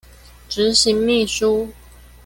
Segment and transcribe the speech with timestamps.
[0.49, 1.67] 執行秘書